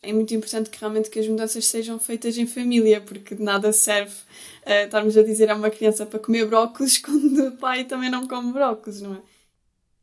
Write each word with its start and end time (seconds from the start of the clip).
É 0.00 0.12
muito 0.12 0.32
importante 0.32 0.70
que 0.70 0.78
realmente 0.78 1.10
que 1.10 1.18
as 1.18 1.26
mudanças 1.26 1.66
sejam 1.66 1.98
feitas 1.98 2.38
em 2.38 2.46
família, 2.46 3.00
porque 3.00 3.34
de 3.34 3.42
nada 3.42 3.72
serve 3.72 4.14
uh, 4.64 4.84
estarmos 4.84 5.16
a 5.16 5.22
dizer 5.22 5.50
a 5.50 5.56
uma 5.56 5.70
criança 5.70 6.06
para 6.06 6.20
comer 6.20 6.46
brócolis 6.46 6.98
quando 7.02 7.48
o 7.48 7.56
pai 7.56 7.84
também 7.84 8.10
não 8.10 8.26
come 8.26 8.52
brócolis, 8.52 9.00
não 9.00 9.14
é? 9.14 9.22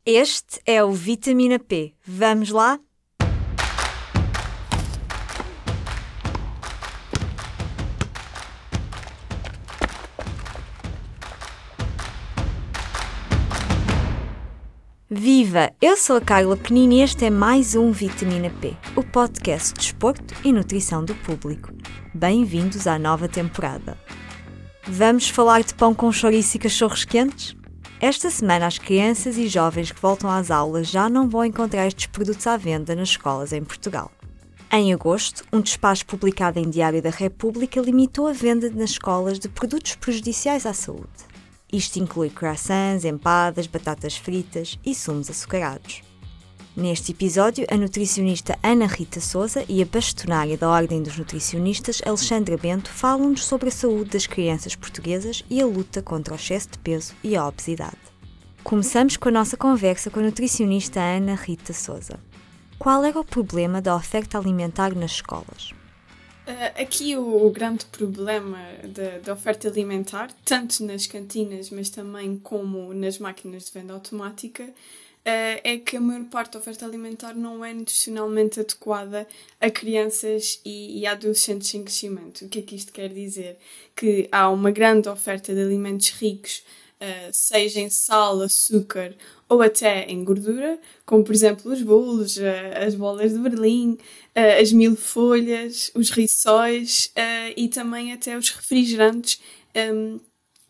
Este 0.04 0.60
é 0.64 0.84
o 0.84 0.92
Vitamina 0.92 1.58
P. 1.58 1.92
Vamos 2.04 2.50
lá? 2.50 2.78
Viva! 15.56 15.72
Eu 15.80 15.96
sou 15.96 16.16
a 16.16 16.20
Carla 16.20 16.54
Penina 16.54 16.94
e 16.94 17.00
este 17.00 17.24
é 17.24 17.30
mais 17.30 17.74
um 17.74 17.90
Vitamina 17.90 18.50
P, 18.60 18.76
o 18.94 19.02
podcast 19.02 19.72
de 19.72 19.80
desporto 19.80 20.34
e 20.44 20.52
nutrição 20.52 21.02
do 21.02 21.14
público. 21.14 21.72
Bem-vindos 22.12 22.86
à 22.86 22.98
nova 22.98 23.26
temporada. 23.26 23.96
Vamos 24.86 25.30
falar 25.30 25.62
de 25.62 25.72
pão 25.72 25.94
com 25.94 26.12
chouriço 26.12 26.58
e 26.58 26.60
cachorros 26.60 27.06
quentes? 27.06 27.56
Esta 27.98 28.28
semana, 28.28 28.66
as 28.66 28.76
crianças 28.76 29.38
e 29.38 29.48
jovens 29.48 29.90
que 29.90 30.00
voltam 30.00 30.28
às 30.28 30.50
aulas 30.50 30.88
já 30.88 31.08
não 31.08 31.26
vão 31.26 31.42
encontrar 31.46 31.86
estes 31.86 32.06
produtos 32.06 32.46
à 32.46 32.58
venda 32.58 32.94
nas 32.94 33.08
escolas 33.08 33.52
em 33.54 33.64
Portugal. 33.64 34.10
Em 34.70 34.92
agosto, 34.92 35.42
um 35.50 35.62
despacho 35.62 36.04
publicado 36.04 36.58
em 36.58 36.68
Diário 36.68 37.00
da 37.00 37.10
República 37.10 37.80
limitou 37.80 38.26
a 38.26 38.32
venda 38.32 38.68
nas 38.68 38.90
escolas 38.90 39.38
de 39.38 39.48
produtos 39.48 39.94
prejudiciais 39.94 40.66
à 40.66 40.74
saúde. 40.74 41.35
Isto 41.72 41.98
inclui 41.98 42.30
croissants, 42.30 43.04
empadas, 43.04 43.66
batatas 43.66 44.16
fritas 44.16 44.78
e 44.84 44.94
sumos 44.94 45.28
açucarados. 45.28 46.02
Neste 46.76 47.12
episódio, 47.12 47.66
a 47.70 47.76
nutricionista 47.76 48.58
Ana 48.62 48.86
Rita 48.86 49.18
Souza 49.18 49.64
e 49.66 49.82
a 49.82 49.86
bastonária 49.86 50.58
da 50.58 50.68
Ordem 50.68 51.02
dos 51.02 51.16
Nutricionistas, 51.16 52.02
Alexandra 52.04 52.58
Bento, 52.58 52.90
falam-nos 52.90 53.46
sobre 53.46 53.68
a 53.68 53.72
saúde 53.72 54.10
das 54.10 54.26
crianças 54.26 54.76
portuguesas 54.76 55.42
e 55.48 55.60
a 55.60 55.64
luta 55.64 56.02
contra 56.02 56.34
o 56.34 56.36
excesso 56.36 56.68
de 56.72 56.78
peso 56.78 57.14
e 57.24 57.34
a 57.34 57.48
obesidade. 57.48 57.96
Começamos 58.62 59.16
com 59.16 59.30
a 59.30 59.32
nossa 59.32 59.56
conversa 59.56 60.10
com 60.10 60.20
a 60.20 60.24
nutricionista 60.24 61.00
Ana 61.00 61.34
Rita 61.34 61.72
Souza. 61.72 62.20
Qual 62.78 63.02
era 63.04 63.18
o 63.18 63.24
problema 63.24 63.80
da 63.80 63.96
oferta 63.96 64.36
alimentar 64.38 64.94
nas 64.94 65.12
escolas? 65.12 65.72
Uh, 66.46 66.80
aqui 66.80 67.16
o, 67.16 67.44
o, 67.44 67.50
grande 67.50 67.84
problema 67.86 68.56
da 69.24 69.32
oferta 69.32 69.66
alimentar, 69.66 70.30
tanto 70.44 70.84
nas 70.84 71.04
cantinas, 71.04 71.70
mas 71.70 71.90
também 71.90 72.38
como 72.38 72.94
nas 72.94 73.18
máquinas 73.18 73.64
de 73.64 73.72
venda 73.72 73.92
automática, 73.92 74.62
uh, 74.62 74.70
é 75.24 75.76
que 75.76 75.96
a 75.96 76.00
maior 76.00 76.24
parte 76.26 76.52
da 76.52 76.60
oferta 76.60 76.86
alimentar 76.86 77.34
não 77.34 77.64
é 77.64 77.74
nutricionalmente 77.74 78.60
adequada 78.60 79.26
a 79.60 79.68
crianças 79.68 80.60
e, 80.64 81.00
e 81.00 81.06
adolescentes 81.06 81.74
em 81.74 81.82
crescimento. 81.82 82.44
O 82.44 82.48
que 82.48 82.60
é 82.60 82.62
que 82.62 82.76
isto 82.76 82.92
quer 82.92 83.08
dizer? 83.08 83.58
Que 83.96 84.28
há 84.30 84.48
uma 84.48 84.70
grande 84.70 85.08
oferta 85.08 85.52
de 85.52 85.60
alimentos 85.60 86.10
ricos 86.10 86.62
seja 87.32 87.80
em 87.80 87.90
sal, 87.90 88.40
açúcar 88.40 89.14
ou 89.48 89.62
até 89.62 90.04
em 90.04 90.24
gordura, 90.24 90.78
como 91.04 91.22
por 91.22 91.34
exemplo 91.34 91.72
os 91.72 91.82
bolos, 91.82 92.36
uh, 92.36 92.84
as 92.84 92.94
bolas 92.94 93.32
de 93.32 93.38
Berlim, 93.38 93.92
uh, 93.92 94.60
as 94.60 94.72
mil 94.72 94.96
folhas, 94.96 95.90
os 95.94 96.10
rissóis 96.10 97.12
e 97.56 97.68
também 97.68 98.12
até 98.12 98.36
os 98.36 98.50
refrigerantes 98.50 99.40
um, 99.92 100.18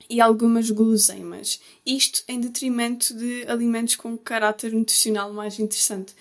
e 0.09 0.21
algumas 0.21 0.71
guloseimas. 0.71 1.61
Isto 1.85 2.23
em 2.29 2.41
detrimento 2.41 3.15
de 3.15 3.45
alimentos 3.49 3.97
com 3.97 4.17
caráter 4.17 4.73
nutricional 4.73 5.33
mais 5.33 5.59
interessante. 5.59 6.15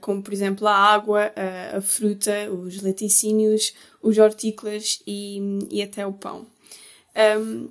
Como 0.00 0.22
por 0.22 0.32
exemplo 0.32 0.68
a 0.68 0.72
água, 0.72 1.32
a 1.74 1.80
fruta, 1.80 2.48
os 2.52 2.80
laticínios, 2.80 3.74
os 4.00 4.16
hortícolas 4.16 5.02
e, 5.04 5.40
e 5.70 5.82
até 5.82 6.06
o 6.06 6.12
pão. 6.12 6.46
Um, 7.40 7.68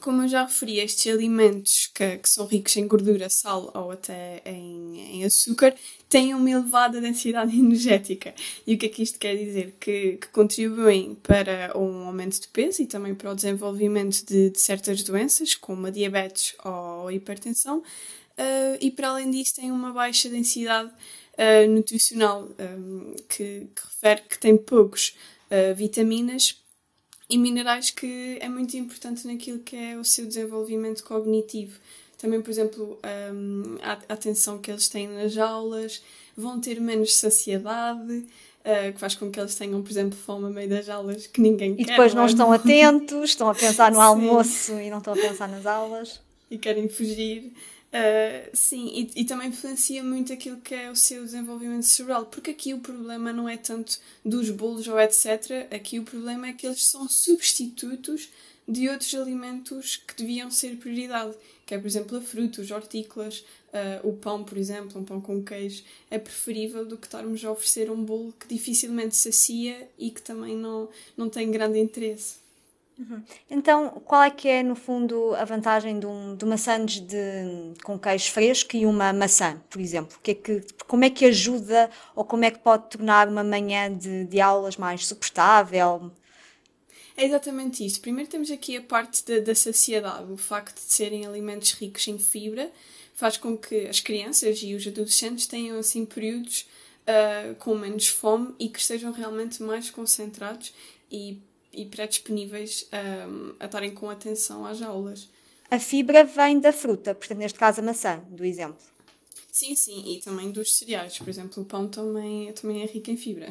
como 0.00 0.22
eu 0.22 0.28
já 0.28 0.44
referi, 0.44 0.78
estes 0.78 1.12
alimentos 1.12 1.90
que, 1.94 2.18
que 2.18 2.28
são 2.28 2.46
ricos 2.46 2.76
em 2.76 2.86
gordura, 2.86 3.28
sal 3.28 3.70
ou 3.74 3.90
até 3.90 4.42
em, 4.44 5.18
em, 5.18 5.24
açúcar 5.24 5.74
têm 6.08 6.34
uma 6.34 6.50
elevada 6.50 7.00
densidade 7.00 7.54
energética. 7.58 8.34
E 8.66 8.74
o 8.74 8.78
que 8.78 8.86
é 8.86 8.88
que 8.88 9.02
isto 9.02 9.18
quer 9.18 9.36
dizer? 9.36 9.74
Que, 9.80 10.18
que 10.18 10.28
contribuem 10.28 11.14
para 11.16 11.76
um 11.76 12.06
aumento 12.06 12.40
de 12.40 12.48
peso 12.48 12.82
e 12.82 12.86
também 12.86 13.14
para 13.14 13.32
o 13.32 13.34
desenvolvimento 13.34 14.24
de, 14.24 14.50
de 14.50 14.60
certas 14.60 15.02
doenças, 15.02 15.54
como 15.54 15.86
a 15.86 15.90
diabetes 15.90 16.54
ou 16.64 17.08
a 17.08 17.12
hipertensão, 17.12 17.78
uh, 17.78 18.78
e 18.80 18.90
para 18.90 19.08
além 19.08 19.30
disso 19.30 19.56
têm 19.56 19.70
uma 19.70 19.92
baixa 19.92 20.28
densidade 20.28 20.90
uh, 20.90 21.70
nutricional, 21.70 22.48
um, 22.58 23.12
eh, 23.12 23.22
que, 23.28 23.68
que 23.74 23.82
refere 23.84 24.22
que 24.22 24.38
tem 24.38 24.56
poucos 24.56 25.16
uh, 25.50 25.74
vitaminas 25.74 26.62
e 27.28 27.36
minerais 27.36 27.90
que 27.90 28.38
é 28.40 28.48
muito 28.48 28.76
importante 28.76 29.26
naquilo 29.26 29.58
que 29.58 29.76
é 29.76 29.96
o 29.96 30.04
seu 30.04 30.26
desenvolvimento 30.26 31.02
cognitivo. 31.02 31.78
Também, 32.18 32.40
por 32.40 32.50
exemplo, 32.50 32.98
um, 33.32 33.76
a 33.82 33.92
atenção 34.14 34.58
que 34.58 34.70
eles 34.70 34.88
têm 34.88 35.08
nas 35.08 35.36
aulas, 35.36 36.02
vão 36.36 36.60
ter 36.60 36.80
menos 36.80 37.16
saciedade, 37.16 38.12
uh, 38.12 38.92
que 38.92 38.98
faz 38.98 39.14
com 39.14 39.30
que 39.30 39.38
eles 39.38 39.54
tenham, 39.54 39.82
por 39.82 39.90
exemplo, 39.90 40.16
fome 40.16 40.46
a 40.46 40.50
meio 40.50 40.68
das 40.68 40.88
aulas 40.88 41.26
que 41.26 41.40
ninguém 41.40 41.72
e 41.72 41.76
quer. 41.76 41.82
E 41.82 41.86
depois 41.86 42.14
não, 42.14 42.22
não 42.22 42.28
é? 42.28 42.30
estão 42.30 42.52
atentos, 42.52 43.30
estão 43.30 43.50
a 43.50 43.54
pensar 43.54 43.92
no 43.92 44.00
almoço 44.00 44.72
e 44.80 44.88
não 44.88 44.98
estão 44.98 45.12
a 45.12 45.16
pensar 45.16 45.48
nas 45.48 45.66
aulas. 45.66 46.20
E 46.50 46.56
querem 46.56 46.88
fugir. 46.88 47.52
Uh, 47.96 48.50
sim, 48.52 48.88
e, 48.88 49.22
e, 49.22 49.24
também 49.24 49.48
influencia 49.48 50.04
muito 50.04 50.30
aquilo 50.30 50.60
que 50.60 50.74
é 50.74 50.90
o 50.90 50.96
seu 50.96 51.24
desenvolvimento 51.24 51.84
cerebral, 51.84 52.26
porque 52.26 52.50
aqui 52.50 52.74
o 52.74 52.80
problema 52.80 53.32
não 53.32 53.48
é 53.48 53.56
tanto 53.56 53.98
dos 54.22 54.50
bolos 54.50 54.86
ou 54.86 55.00
etc. 55.00 55.66
Aqui 55.74 55.98
o 55.98 56.02
problema 56.02 56.48
é 56.48 56.52
que 56.52 56.66
eles 56.66 56.84
são 56.84 57.08
substitutos 57.08 58.28
de 58.68 58.86
outros 58.90 59.14
alimentos 59.14 59.96
que 59.96 60.14
deviam 60.14 60.50
ser 60.50 60.76
prioridade, 60.76 61.34
que 61.64 61.74
é, 61.74 61.78
por 61.78 61.86
exemplo, 61.86 62.18
a 62.18 62.20
fruta, 62.20 62.60
os 62.60 62.70
hortícolas, 62.70 63.38
uh, 63.72 64.06
o 64.06 64.12
pão, 64.12 64.44
por 64.44 64.58
exemplo, 64.58 65.00
um 65.00 65.04
pão 65.04 65.18
com 65.18 65.42
queijo, 65.42 65.82
é 66.10 66.18
preferível 66.18 66.84
do 66.84 66.98
que 66.98 67.06
estarmos 67.06 67.42
a 67.46 67.50
oferecer 67.50 67.90
um 67.90 68.04
bolo 68.04 68.34
que 68.38 68.46
dificilmente 68.46 69.16
sacia 69.16 69.88
e 69.98 70.10
que 70.10 70.20
também 70.20 70.54
não, 70.54 70.90
não 71.16 71.30
tem 71.30 71.50
grande 71.50 71.78
interesse. 71.78 72.45
Uhum. 72.98 73.22
Então, 73.50 73.90
qual 74.04 74.22
é 74.22 74.30
que 74.30 74.48
é, 74.48 74.62
no 74.62 74.74
fundo, 74.74 75.34
a 75.34 75.44
vantagem 75.44 75.98
de, 76.00 76.06
um, 76.06 76.34
de 76.34 76.44
uma 76.44 76.56
sandes 76.56 77.00
de, 77.00 77.74
com 77.84 77.98
queijo 77.98 78.30
fresco 78.30 78.74
e 78.74 78.86
uma 78.86 79.12
maçã, 79.12 79.60
por 79.68 79.80
exemplo? 79.80 80.18
Que 80.22 80.30
é 80.30 80.34
que, 80.34 80.62
como 80.86 81.04
é 81.04 81.10
que 81.10 81.26
ajuda 81.26 81.90
ou 82.14 82.24
como 82.24 82.44
é 82.44 82.50
que 82.50 82.58
pode 82.58 82.88
tornar 82.88 83.28
uma 83.28 83.44
manhã 83.44 83.94
de, 83.94 84.24
de 84.24 84.40
aulas 84.40 84.76
mais 84.78 85.06
suportável? 85.06 86.10
É 87.16 87.24
exatamente 87.24 87.84
isso. 87.84 88.00
Primeiro 88.00 88.30
temos 88.30 88.50
aqui 88.50 88.76
a 88.76 88.82
parte 88.82 89.24
da, 89.24 89.40
da 89.40 89.54
saciedade. 89.54 90.30
O 90.32 90.36
facto 90.36 90.76
de 90.76 90.92
serem 90.92 91.26
alimentos 91.26 91.72
ricos 91.72 92.06
em 92.08 92.18
fibra 92.18 92.70
faz 93.14 93.36
com 93.36 93.56
que 93.56 93.86
as 93.86 94.00
crianças 94.00 94.60
e 94.62 94.74
os 94.74 94.86
adolescentes 94.86 95.46
tenham, 95.46 95.78
assim, 95.78 96.04
períodos 96.04 96.66
uh, 97.06 97.54
com 97.56 97.74
menos 97.74 98.08
fome 98.08 98.54
e 98.58 98.68
que 98.68 98.78
estejam 98.78 99.12
realmente 99.12 99.62
mais 99.62 99.90
concentrados 99.90 100.74
e 101.10 101.40
e 101.72 101.84
predisponíveis 101.84 102.88
um, 103.28 103.54
a 103.60 103.66
estarem 103.66 103.92
com 103.92 104.08
atenção 104.10 104.64
às 104.64 104.82
aulas. 104.82 105.28
A 105.70 105.78
fibra 105.78 106.24
vem 106.24 106.60
da 106.60 106.72
fruta, 106.72 107.14
portanto, 107.14 107.38
neste 107.38 107.58
caso 107.58 107.80
a 107.80 107.84
maçã, 107.84 108.22
do 108.30 108.44
exemplo. 108.44 108.78
Sim, 109.50 109.74
sim, 109.74 110.14
e 110.14 110.20
também 110.20 110.50
dos 110.50 110.76
cereais. 110.76 111.18
Por 111.18 111.28
exemplo, 111.28 111.62
o 111.62 111.66
pão 111.66 111.88
também, 111.88 112.52
também 112.52 112.82
é 112.82 112.86
rico 112.86 113.10
em 113.10 113.16
fibra. 113.16 113.48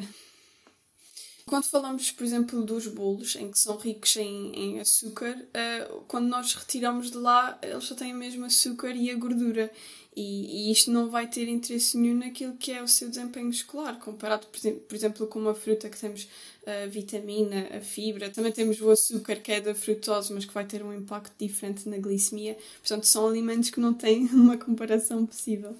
Quando 1.48 1.64
falamos, 1.64 2.10
por 2.10 2.24
exemplo, 2.24 2.64
dos 2.64 2.88
bolos, 2.88 3.36
em 3.36 3.50
que 3.50 3.58
são 3.58 3.76
ricos 3.76 4.16
em, 4.16 4.52
em 4.52 4.80
açúcar, 4.80 5.36
uh, 5.36 6.04
quando 6.08 6.26
nós 6.26 6.54
retiramos 6.54 7.10
de 7.10 7.18
lá, 7.18 7.56
eles 7.62 7.84
só 7.84 7.94
têm 7.94 8.12
mesmo 8.12 8.44
açúcar 8.44 8.90
e 8.90 9.10
a 9.10 9.14
gordura. 9.14 9.70
E, 10.16 10.68
e, 10.68 10.72
isto 10.72 10.90
não 10.90 11.10
vai 11.10 11.26
ter 11.26 11.46
interesse 11.46 11.98
nenhum 11.98 12.16
naquilo 12.16 12.56
que 12.56 12.72
é 12.72 12.82
o 12.82 12.88
seu 12.88 13.10
desempenho 13.10 13.50
escolar, 13.50 13.98
comparado, 13.98 14.46
por 14.46 14.94
exemplo, 14.96 15.26
com 15.26 15.38
uma 15.38 15.54
fruta 15.54 15.90
que 15.90 16.00
temos 16.00 16.26
a 16.66 16.86
vitamina, 16.86 17.68
a 17.76 17.80
fibra, 17.82 18.30
também 18.30 18.50
temos 18.50 18.80
o 18.80 18.90
açúcar 18.90 19.36
que 19.36 19.52
é 19.52 19.60
da 19.60 19.74
frutose, 19.74 20.32
mas 20.32 20.46
que 20.46 20.54
vai 20.54 20.64
ter 20.64 20.82
um 20.82 20.92
impacto 20.92 21.34
diferente 21.38 21.86
na 21.86 21.98
glicemia. 21.98 22.56
Portanto, 22.80 23.04
são 23.04 23.28
alimentos 23.28 23.68
que 23.68 23.78
não 23.78 23.92
têm 23.92 24.24
uma 24.32 24.56
comparação 24.56 25.26
possível. 25.26 25.76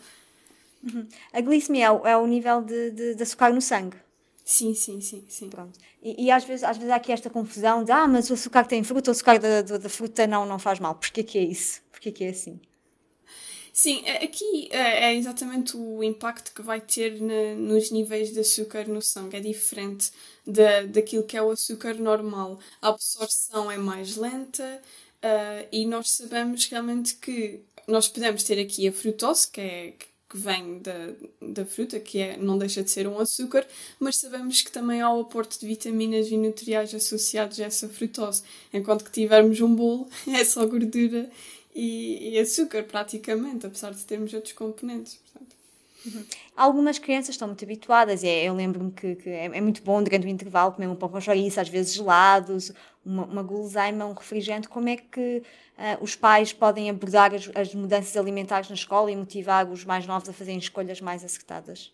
Uhum. 0.84 1.06
A 1.32 1.40
glicemia 1.40 1.86
é 1.86 1.90
o, 1.90 2.06
é 2.06 2.16
o 2.16 2.26
nível 2.26 2.62
de, 2.62 2.90
de, 2.90 3.14
de, 3.14 3.22
açúcar 3.22 3.54
no 3.54 3.62
sangue. 3.62 3.96
Sim, 4.44 4.74
sim, 4.74 5.00
sim, 5.00 5.24
sim. 5.28 5.48
Pronto. 5.48 5.78
E, 6.02 6.26
e, 6.26 6.30
às, 6.30 6.44
vezes, 6.44 6.62
às 6.62 6.76
vezes 6.76 6.92
há 6.92 6.96
aqui 6.96 7.10
esta 7.10 7.30
confusão 7.30 7.82
de 7.82 7.90
ah, 7.90 8.06
mas 8.06 8.28
o 8.28 8.34
açúcar 8.34 8.62
que 8.64 8.68
tem 8.68 8.84
fruta, 8.84 9.10
o 9.10 9.12
açúcar 9.12 9.38
da, 9.38 9.62
da, 9.62 9.78
da 9.78 9.88
fruta 9.88 10.26
não, 10.26 10.44
não 10.44 10.58
faz 10.58 10.78
mal. 10.78 10.94
Porquê 10.94 11.24
que 11.24 11.38
é 11.38 11.42
isso? 11.42 11.80
Porquê 11.90 12.12
que 12.12 12.22
é 12.22 12.28
assim? 12.28 12.60
Sim, 13.78 14.02
é, 14.06 14.24
aqui 14.24 14.68
é, 14.72 15.10
é 15.10 15.14
exatamente 15.14 15.76
o 15.76 16.02
impacto 16.02 16.54
que 16.54 16.62
vai 16.62 16.80
ter 16.80 17.20
na, 17.20 17.54
nos 17.54 17.90
níveis 17.90 18.32
de 18.32 18.40
açúcar 18.40 18.88
no 18.88 19.02
sangue. 19.02 19.36
É 19.36 19.40
diferente 19.40 20.10
da, 20.46 20.82
daquilo 20.84 21.24
que 21.24 21.36
é 21.36 21.42
o 21.42 21.50
açúcar 21.50 21.92
normal. 21.94 22.58
A 22.80 22.88
absorção 22.88 23.70
é 23.70 23.76
mais 23.76 24.16
lenta 24.16 24.80
uh, 25.22 25.68
e 25.70 25.84
nós 25.84 26.10
sabemos 26.10 26.64
realmente 26.68 27.16
que 27.16 27.60
nós 27.86 28.08
podemos 28.08 28.42
ter 28.44 28.58
aqui 28.58 28.88
a 28.88 28.92
frutose, 28.92 29.46
que 29.50 29.60
é, 29.60 29.94
que 30.28 30.38
vem 30.38 30.78
da, 30.78 31.12
da 31.42 31.66
fruta, 31.66 32.00
que 32.00 32.18
é, 32.18 32.36
não 32.38 32.56
deixa 32.56 32.82
de 32.82 32.90
ser 32.90 33.06
um 33.06 33.18
açúcar, 33.18 33.66
mas 34.00 34.16
sabemos 34.16 34.62
que 34.62 34.72
também 34.72 35.02
há 35.02 35.12
o 35.12 35.20
aporte 35.20 35.60
de 35.60 35.66
vitaminas 35.66 36.28
e 36.28 36.36
nutriais 36.38 36.94
associados 36.94 37.60
a 37.60 37.64
essa 37.64 37.88
frutose. 37.90 38.42
Enquanto 38.72 39.04
que 39.04 39.12
tivermos 39.12 39.60
um 39.60 39.74
bolo, 39.74 40.08
é 40.26 40.44
só 40.44 40.64
gordura 40.66 41.30
e, 41.76 42.30
e 42.30 42.38
açúcar, 42.38 42.82
praticamente, 42.84 43.66
apesar 43.66 43.92
de 43.92 44.02
termos 44.04 44.32
outros 44.32 44.54
componentes. 44.54 45.16
Portanto. 45.16 45.54
Uhum. 46.06 46.24
Algumas 46.56 46.98
crianças 46.98 47.30
estão 47.30 47.48
muito 47.48 47.64
habituadas, 47.64 48.24
é, 48.24 48.44
eu 48.44 48.54
lembro-me 48.54 48.92
que, 48.92 49.16
que 49.16 49.28
é, 49.28 49.46
é, 49.46 49.60
muito 49.60 49.82
bom 49.82 50.02
durante 50.02 50.26
o 50.26 50.30
intervalo 50.30 50.72
comer 50.72 50.86
um 50.86 50.94
pão 50.94 51.08
com 51.08 51.20
chouriço, 51.20 51.60
às 51.60 51.68
vezes 51.68 51.94
gelados, 51.94 52.72
uma, 53.04 53.24
uma 53.24 53.42
guloseima, 53.42 54.06
um 54.06 54.14
refrigerante. 54.14 54.68
Como 54.68 54.88
é 54.88 54.96
que 54.96 55.42
uh, 55.76 56.02
os 56.02 56.14
pais 56.14 56.52
podem 56.52 56.88
abordar 56.88 57.34
as, 57.34 57.50
as, 57.54 57.74
mudanças 57.74 58.16
alimentares 58.16 58.68
na 58.68 58.74
escola 58.74 59.10
e 59.10 59.16
motivar 59.16 59.70
os 59.70 59.84
mais 59.84 60.06
novos 60.06 60.28
a 60.28 60.32
fazerem 60.32 60.58
escolhas 60.58 61.00
mais 61.00 61.24
acertadas? 61.24 61.92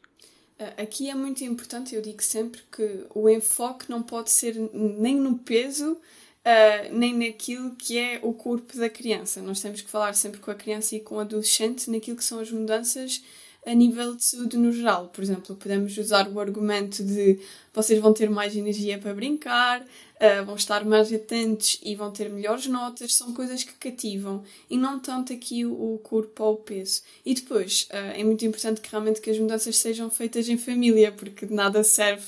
Ah, 0.58 0.82
aqui 0.82 1.08
é 1.10 1.14
muito 1.14 1.42
importante, 1.42 1.94
eu 1.94 2.02
digo 2.02 2.22
sempre 2.22 2.60
que 2.70 3.06
o 3.14 3.28
enfoque 3.28 3.90
não 3.90 4.02
pode 4.02 4.30
ser 4.30 4.54
nem 4.74 5.16
no 5.16 5.38
peso, 5.38 5.98
uh, 6.46 6.94
nem 6.94 7.14
naquilo 7.14 7.74
que 7.76 7.98
é 7.98 8.20
o 8.22 8.32
corpo 8.32 8.76
da 8.76 8.88
criança. 8.88 9.42
Nós 9.42 9.60
temos 9.60 9.80
que 9.80 9.90
falar 9.90 10.14
sempre 10.14 10.40
com 10.40 10.50
a 10.50 10.54
criança 10.54 10.96
e 10.96 11.00
com 11.00 11.16
o 11.16 11.20
adolescente 11.20 11.90
naquilo 11.90 12.16
que 12.16 12.24
são 12.24 12.40
as 12.40 12.50
mudanças 12.50 13.22
a 13.64 13.74
nível 13.74 14.16
de 14.16 14.24
saúde 14.24 14.56
no 14.56 14.72
geral. 14.72 15.08
Por 15.08 15.22
exemplo, 15.22 15.54
podemos 15.54 15.96
usar 15.96 16.28
o 16.28 16.40
argumento 16.40 17.04
de 17.04 17.38
vocês 17.72 18.00
vão 18.00 18.12
ter 18.12 18.28
mais 18.28 18.56
energia 18.56 18.98
para 18.98 19.14
brincar, 19.14 19.80
uh, 19.80 20.44
vão 20.44 20.56
estar 20.56 20.84
mais 20.84 21.12
atentos 21.12 21.80
e 21.82 21.94
vão 21.94 22.10
ter 22.10 22.28
melhores 22.28 22.66
notas, 22.66 23.14
são 23.14 23.32
coisas 23.32 23.64
que 23.64 23.72
cativam 23.74 24.42
e 24.68 24.76
não 24.76 24.98
tanto 24.98 25.32
aqui 25.32 25.64
o, 25.64 25.98
corpo 26.02 26.44
ou 26.44 26.54
o 26.54 26.56
peso. 26.56 27.02
E 27.24 27.34
depois, 27.34 27.88
uh, 27.90 28.18
é 28.18 28.24
muito 28.24 28.44
importante 28.44 28.80
que 28.80 28.90
realmente 28.90 29.20
que 29.20 29.30
as 29.30 29.38
mudanças 29.38 29.78
sejam 29.78 30.10
feitas 30.10 30.48
em 30.48 30.58
família, 30.58 31.12
porque 31.12 31.46
de 31.46 31.54
nada 31.54 31.84
serve 31.84 32.26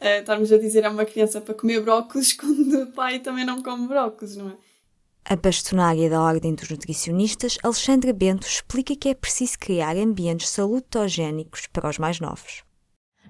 uh, 0.00 0.20
estarmos 0.20 0.52
a 0.52 0.56
dizer 0.56 0.86
a 0.86 0.90
uma 0.90 1.04
criança 1.04 1.40
para 1.40 1.54
comer 1.54 1.80
brócolis 1.80 2.32
quando 2.38 2.82
o 2.82 2.86
pai 2.92 3.18
também 3.18 3.44
não 3.44 3.62
come 3.62 3.88
brócolis, 3.88 4.36
não 4.36 4.50
é? 4.50 4.65
A 5.28 5.34
bastonária 5.34 6.08
da 6.08 6.20
Ordem 6.20 6.54
dos 6.54 6.70
Nutricionistas, 6.70 7.58
Alexandra 7.60 8.12
Bento, 8.12 8.46
explica 8.46 8.94
que 8.94 9.08
é 9.08 9.14
preciso 9.14 9.58
criar 9.58 9.96
ambientes 9.96 10.48
salutogénicos 10.50 11.66
para 11.66 11.88
os 11.88 11.98
mais 11.98 12.20
novos. 12.20 12.62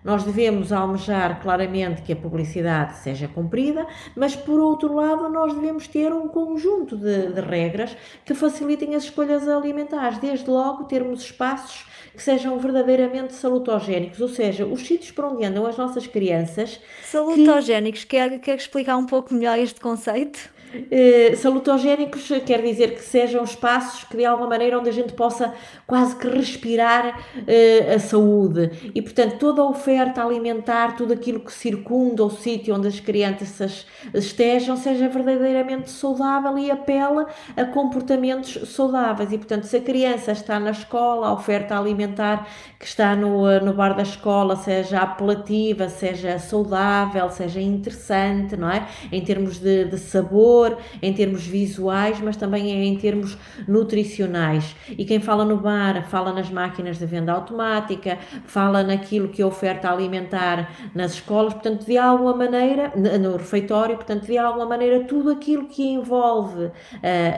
Nós 0.05 0.23
devemos 0.23 0.73
almejar 0.73 1.41
claramente 1.41 2.03
que 2.03 2.13
a 2.13 2.17
publicidade 2.17 2.99
seja 2.99 3.27
cumprida, 3.27 3.87
mas 4.15 4.37
por 4.37 4.61
outro 4.61 4.95
lado, 4.95 5.31
nós 5.31 5.55
devemos 5.55 5.89
ter 5.89 6.13
um 6.13 6.29
conjunto 6.29 6.99
de, 6.99 7.33
de 7.33 7.41
regras 7.41 7.97
que 8.27 8.35
facilitem 8.35 8.95
as 8.95 9.05
escolhas 9.05 9.49
alimentares. 9.49 10.19
Desde 10.19 10.51
logo, 10.51 10.85
termos 10.85 11.23
espaços 11.23 11.87
que 12.15 12.23
sejam 12.23 12.59
verdadeiramente 12.59 13.33
salutogénicos, 13.33 14.21
ou 14.21 14.29
seja, 14.29 14.67
os 14.67 14.87
sítios 14.87 15.13
para 15.13 15.29
onde 15.29 15.47
andam 15.47 15.65
as 15.65 15.79
nossas 15.79 16.07
crianças. 16.07 16.79
Salutogénicos, 17.05 18.05
que... 18.05 18.11
quer, 18.11 18.39
quer 18.39 18.57
explicar 18.57 18.99
um 18.99 19.07
pouco 19.07 19.33
melhor 19.33 19.59
este 19.59 19.81
conceito? 19.81 20.56
Eh, 20.91 21.35
salutogénicos 21.37 22.29
quer 22.45 22.63
dizer 22.63 22.95
que 22.95 23.03
sejam 23.03 23.43
espaços 23.45 24.05
que 24.05 24.17
de 24.17 24.25
alguma 24.25 24.49
maneira 24.49 24.79
onde 24.79 24.89
a 24.89 24.93
gente 24.93 25.13
possa 25.13 25.55
quase 25.87 26.17
que 26.17 26.29
respirar 26.29 27.19
uh, 27.37 27.95
a 27.95 27.99
saúde 27.99 28.91
e 28.95 29.01
portanto 29.01 29.39
toda 29.39 29.63
a 29.63 29.69
oferta 29.69 30.23
alimentar, 30.23 30.97
tudo 30.97 31.13
aquilo 31.13 31.41
que 31.41 31.53
circunda 31.53 32.25
o 32.25 32.31
sítio 32.31 32.75
onde 32.75 32.89
as 32.89 33.01
crianças 33.01 33.87
estejam 34.13 34.77
seja 34.77 35.09
verdadeiramente 35.09 35.91
saudável 35.91 36.59
e 36.59 36.71
apela 36.71 37.27
a 37.57 37.65
comportamentos 37.65 38.69
saudáveis 38.71 39.33
e 39.33 39.39
portanto 39.39 39.65
se 39.65 39.77
a 39.77 39.81
criança 39.81 40.33
está 40.33 40.59
na 40.59 40.71
escola, 40.71 41.29
a 41.29 41.33
oferta 41.33 41.79
alimentar 41.79 42.47
que 42.79 42.87
está 42.87 43.15
no, 43.15 43.61
no 43.61 43.73
bar 43.73 43.95
da 43.95 44.03
escola 44.03 44.57
seja 44.57 45.01
apelativa, 45.01 45.89
seja 45.89 46.39
saudável, 46.39 47.31
seja 47.31 47.61
interessante, 47.61 48.57
não 48.57 48.71
é? 48.71 48.87
Em 49.13 49.23
termos 49.23 49.59
de, 49.59 49.85
de 49.85 49.99
sabor 49.99 50.66
em 51.03 51.13
termos 51.13 51.47
visuais, 51.47 52.21
mas 52.21 52.37
também 52.37 52.71
é 52.71 52.85
em 52.85 52.97
termos 52.97 53.37
nutricionais. 53.67 54.75
E 54.91 55.05
quem 55.05 55.21
fala 55.21 55.45
no 55.45 55.57
bar, 55.57 56.09
fala 56.09 56.33
nas 56.33 56.51
máquinas 56.51 56.99
de 56.99 57.07
venda 57.07 57.33
automática, 57.33 58.19
fala 58.45 58.83
naquilo 58.83 59.29
que 59.29 59.43
é 59.43 59.47
oferta 59.47 59.91
alimentar 59.91 60.71
nas 60.95 61.15
escolas, 61.15 61.55
portanto, 61.55 61.85
de 61.85 61.99
alguma 61.99 62.35
maneira, 62.35 62.93
no 62.97 63.37
refeitório, 63.37 63.97
portanto, 63.97 64.27
de 64.27 64.39
alguma 64.39 64.67
maneira, 64.67 65.05
tudo 65.05 65.31
aquilo 65.31 65.67
que 65.67 65.83
envolve 65.83 66.65
uh, 66.67 66.73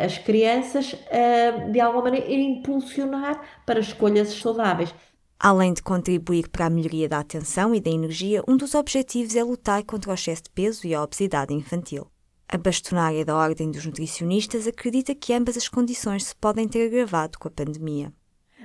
as 0.05 0.19
crianças, 0.19 0.93
uh, 0.93 1.71
de 1.71 1.81
alguma 1.81 2.05
maneira, 2.05 2.31
impulsionar 2.31 3.41
para 3.67 3.81
escolhas 3.81 4.29
saudáveis. 4.29 4.95
Além 5.41 5.73
de 5.73 5.83
contribuir 5.83 6.49
para 6.49 6.67
a 6.67 6.71
melhoria 6.71 7.09
da 7.09 7.21
atenção 7.21 7.73
e 7.73 7.81
da 7.81 7.91
energia, 7.91 8.43
um 8.49 8.57
dos 8.57 8.75
objetivos 8.75 9.37
é 9.37 9.45
lutar 9.45 9.85
contra 9.85 10.11
o 10.11 10.15
excesso 10.15 10.45
de 10.45 10.51
peso 10.51 10.85
e 10.85 10.95
a 10.95 11.03
obesidade 11.03 11.55
infantil. 11.55 12.09
A 12.51 12.57
bastonária 12.57 13.27
da 13.27 13.37
Ordem 13.37 13.71
dos 13.71 13.85
Nutricionistas 13.85 14.67
acredita 14.67 15.15
que 15.15 15.35
ambas 15.35 15.55
as 15.55 15.69
condições 15.69 16.25
se 16.25 16.35
podem 16.35 16.67
ter 16.67 16.87
agravado 16.87 17.39
com 17.39 17.47
a 17.47 17.51
pandemia. 17.51 18.11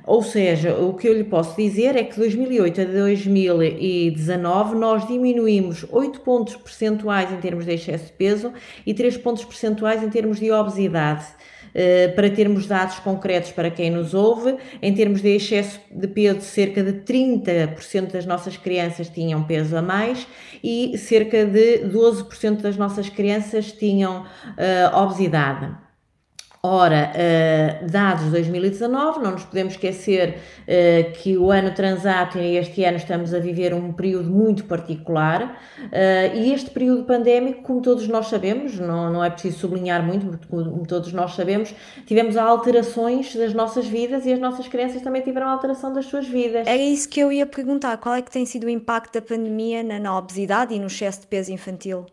Ou 0.06 0.24
seja, 0.24 0.74
o 0.78 0.94
que 0.94 1.06
eu 1.06 1.14
lhe 1.14 1.26
posso 1.26 1.58
dizer 1.58 1.98
é 1.98 2.04
que 2.06 2.14
de 2.14 2.20
2008 2.20 2.80
a 2.80 2.86
2019 2.86 4.76
nós 4.76 5.06
diminuímos 5.06 5.86
8 5.92 6.22
pontos 6.22 6.56
percentuais 6.56 7.30
em 7.34 7.42
termos 7.42 7.66
de 7.66 7.74
excesso 7.74 8.06
de 8.06 8.14
peso 8.14 8.54
e 8.86 8.94
3 8.94 9.18
pontos 9.18 9.44
percentuais 9.44 10.02
em 10.02 10.10
termos 10.10 10.40
de 10.40 10.50
obesidade. 10.50 11.26
Eh, 11.76 12.10
para 12.10 12.30
termos 12.30 12.68
dados 12.68 13.00
concretos 13.00 13.52
para 13.52 13.72
quem 13.72 13.90
nos 13.90 14.14
ouve, 14.14 14.56
em 14.82 14.94
termos 14.94 15.22
de 15.22 15.36
excesso 15.36 15.80
de 15.92 16.08
peso, 16.08 16.42
cerca 16.42 16.84
de 16.84 16.94
30% 17.02 18.12
das 18.12 18.26
nossas 18.26 18.58
crianças 18.58 19.10
tinham 19.10 19.44
peso 19.44 19.76
a 19.76 19.82
mais 19.82 20.28
e 20.64 20.96
cerca 20.98 21.46
de 21.46 21.80
12% 21.80 22.62
das 22.62 22.78
nossas 22.78 23.10
crianças 23.10 23.72
tinham 23.72 24.22
uh, 24.22 24.98
obesidade. 24.98 25.83
Ora, 26.66 27.12
uh, 27.12 27.92
dados 27.92 28.24
de 28.24 28.32
2019, 28.32 29.20
não 29.22 29.32
nos 29.32 29.44
podemos 29.44 29.74
esquecer 29.74 30.38
uh, 30.62 31.12
que 31.12 31.38
o 31.38 31.52
ano 31.52 31.74
transato 31.76 32.38
e 32.38 32.56
este 32.56 32.86
ano 32.86 32.96
estamos 32.96 33.34
a 33.34 33.40
viver 33.40 33.74
um 33.74 33.92
período 33.92 34.30
muito 34.30 34.64
particular 34.64 35.60
uh, 35.78 36.38
e 36.38 36.54
este 36.54 36.70
período 36.70 37.04
pandémico, 37.04 37.64
como 37.64 37.82
todos 37.82 38.08
nós 38.08 38.28
sabemos, 38.28 38.80
não, 38.80 39.12
não 39.12 39.22
é 39.22 39.30
preciso 39.30 39.60
sublinhar 39.60 40.02
muito, 40.02 40.40
como 40.48 40.88
todos 40.88 41.12
nós 41.12 41.36
sabemos, 41.36 41.76
tivemos 42.06 42.38
alterações 42.38 43.36
das 43.36 43.54
nossas 43.54 43.86
vidas 43.86 44.26
e 44.26 44.32
as 44.32 44.40
nossas 44.40 44.66
crianças 44.66 45.02
também 45.02 45.22
tiveram 45.22 45.50
alteração 45.50 45.92
das 45.92 46.06
suas 46.06 46.26
vidas. 46.26 46.66
Era 46.66 46.82
isso 46.82 47.10
que 47.10 47.20
eu 47.20 47.30
ia 47.30 47.46
perguntar, 47.46 47.98
qual 47.98 48.16
é 48.16 48.22
que 48.22 48.32
tem 48.32 48.46
sido 48.46 48.68
o 48.68 48.70
impacto 48.70 49.16
da 49.16 49.22
pandemia 49.22 49.84
na 49.84 50.18
obesidade 50.18 50.74
e 50.74 50.80
no 50.80 50.88
excesso 50.88 51.20
de 51.20 51.28
peso 51.28 51.52
infantil? 51.52 52.06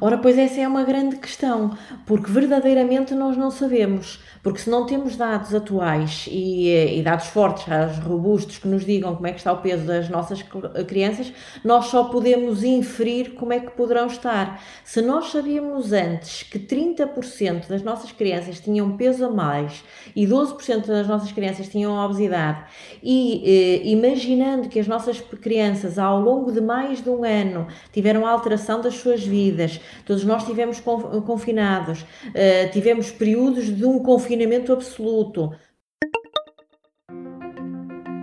Ora, 0.00 0.18
pois 0.18 0.38
essa 0.38 0.60
é 0.60 0.66
uma 0.66 0.84
grande 0.84 1.16
questão, 1.16 1.76
porque 2.06 2.30
verdadeiramente 2.30 3.14
nós 3.14 3.36
não 3.36 3.50
sabemos 3.50 4.20
porque 4.42 4.58
se 4.58 4.68
não 4.68 4.84
temos 4.84 5.16
dados 5.16 5.54
atuais 5.54 6.26
e, 6.28 6.98
e, 6.98 7.02
dados 7.02 7.26
fortes, 7.28 7.64
robustos, 7.98 8.58
que 8.58 8.66
nos 8.66 8.84
digam 8.84 9.14
como 9.14 9.28
é 9.28 9.30
que 9.30 9.38
está 9.38 9.52
o 9.52 9.58
peso 9.58 9.86
das 9.86 10.08
nossas 10.08 10.44
crianças, 10.88 11.32
nós 11.64 11.86
só 11.86 12.04
podemos 12.04 12.64
inferir 12.64 13.34
como 13.34 13.52
é 13.52 13.60
que 13.60 13.70
poderão 13.70 14.06
estar. 14.08 14.60
Se 14.82 15.00
nós 15.00 15.30
sabíamos 15.30 15.92
antes 15.92 16.42
que 16.42 16.58
30% 16.58 17.68
das 17.68 17.82
nossas 17.82 18.10
crianças 18.10 18.58
tinham 18.58 18.96
peso 18.96 19.24
a 19.24 19.30
mais 19.30 19.84
e 20.16 20.26
12% 20.26 20.86
das 20.86 21.06
nossas 21.06 21.30
crianças 21.30 21.68
tinham 21.68 21.92
obesidade, 21.92 22.64
e 23.00 23.42
eh, 23.46 23.88
imaginando 23.88 24.68
que 24.68 24.80
as 24.80 24.88
nossas 24.88 25.20
crianças 25.20 25.98
ao 25.98 26.20
longo 26.20 26.50
de 26.50 26.60
mais 26.60 27.00
de 27.00 27.08
um 27.08 27.22
ano 27.22 27.68
tiveram 27.92 28.26
alteração 28.26 28.80
das 28.80 28.94
suas 28.94 29.24
vidas, 29.24 29.61
todos 30.04 30.24
nós 30.24 30.44
tivemos 30.44 30.80
confinados, 30.80 32.04
eh, 32.34 32.68
tivemos 32.68 33.10
períodos 33.10 33.74
de 33.74 33.84
um 33.84 33.98
confinamento 33.98 34.72
absoluto. 34.72 35.52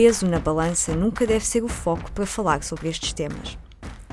Peso 0.00 0.28
na 0.28 0.38
balança 0.38 0.94
nunca 0.94 1.26
deve 1.26 1.44
ser 1.44 1.64
o 1.64 1.68
foco 1.68 2.12
para 2.12 2.24
falar 2.24 2.62
sobre 2.62 2.88
estes 2.88 3.12
temas. 3.12 3.58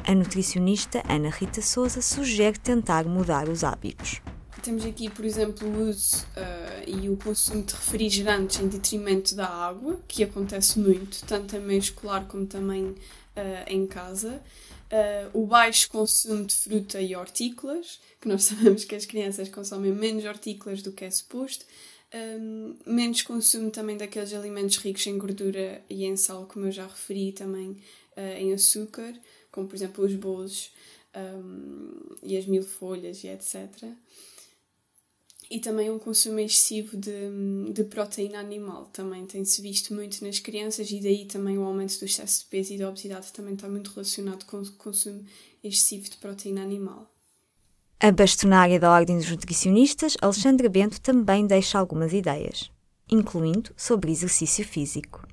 A 0.04 0.16
nutricionista 0.16 1.04
Ana 1.08 1.30
Rita 1.30 1.62
Souza 1.62 2.02
sugere 2.02 2.58
tentar 2.58 3.06
mudar 3.06 3.48
os 3.48 3.64
hábitos. 3.64 4.20
temos 4.64 4.84
aqui, 4.84 5.12
por 5.12 5.24
exemplo, 5.24 5.68
o 5.68 5.88
uso 5.88 6.26
uh, 6.36 6.90
e 6.90 7.08
o 7.08 7.16
consumo 7.16 7.62
de 7.62 7.76
refrigerantes 7.76 8.60
em 8.60 8.68
detrimento 8.68 9.36
da 9.36 9.48
água, 9.48 10.00
que 10.08 10.24
acontece 10.24 10.80
muito, 10.80 11.24
tanto 11.24 11.56
em 11.56 11.60
meio 11.60 11.78
escolar 11.78 12.26
como 12.26 12.48
também 12.48 12.86
uh, 12.86 12.96
em 13.68 13.86
casa. 13.86 14.42
Uh, 14.92 15.40
o 15.40 15.46
baixo 15.46 15.88
consumo 15.90 16.46
de 16.46 16.56
fruta 16.56 17.00
e 17.00 17.16
hortícolas, 17.16 18.00
que 18.20 18.28
nós 18.28 18.42
sabemos 18.46 18.86
que 18.86 18.96
as 18.96 19.06
crianças 19.06 19.50
consomem 19.50 19.92
menos 19.92 20.26
hortícolas 20.26 20.82
do 20.82 20.92
que 20.92 21.06
é 21.06 21.12
suposto. 21.12 21.64
Um, 22.14 22.78
menos 22.86 23.22
consumo 23.24 23.70
também 23.72 23.98
daqueles 23.98 24.34
alimentos 24.34 24.78
ricos 24.78 25.06
em 25.08 25.18
gordura 25.18 25.84
e 25.90 26.06
em 26.06 26.16
sal, 26.16 26.46
como 26.46 26.66
eu 26.68 26.72
já 26.72 26.88
referi, 26.88 27.32
também 27.32 27.78
em 28.38 28.54
açúcar, 28.54 29.14
como 29.52 29.68
por 29.68 29.76
exemplo 29.76 30.06
os 30.06 30.16
bolos 30.16 30.72
um, 31.16 32.16
e 32.24 32.38
as 32.38 32.46
mil 32.46 32.64
folhas 32.64 33.24
e 33.24 33.28
etc. 33.28 33.70
E 35.50 35.60
também 35.60 35.92
um 35.92 36.00
consumo 36.00 36.40
excessivo 36.40 36.98
de, 36.98 37.72
de 37.72 37.84
proteína 37.84 38.40
animal. 38.40 38.86
Também 38.88 39.26
tem-se 39.26 39.62
visto 39.62 39.94
muito 39.94 40.24
nas 40.24 40.40
crianças 40.40 40.90
e 40.90 41.00
daí 41.00 41.26
também 41.26 41.58
o 41.58 41.64
aumento 41.64 42.00
do 42.00 42.06
excesso 42.06 42.44
de 42.44 42.50
peso 42.50 42.74
e 42.74 42.78
da 42.78 42.90
obesidade 42.90 43.32
também 43.32 43.54
está 43.54 43.70
muito 43.70 43.92
relacionado 43.92 44.46
com 44.46 44.58
o 44.58 44.72
consumo 44.74 45.24
excessivo 45.64 46.10
de 46.10 46.18
proteína 46.18 46.64
animal. 46.64 47.15
A 47.98 48.12
bastonária 48.12 48.78
da 48.78 48.92
Ordem 48.92 49.18
dos 49.18 49.32
Nutricionistas, 49.32 50.18
Alexandra 50.22 50.68
Bento, 50.68 51.00
também 51.00 51.48
deixa 51.48 51.80
algumas 51.80 52.12
ideias, 52.12 52.70
incluindo 53.10 53.72
sobre 53.78 54.12
exercício 54.12 54.66
físico. 54.66 55.26